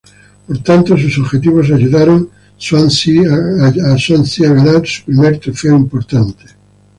[0.47, 6.45] Por tanto, sus objetivos ayudaron Swansea ganar su primer trofeo importante.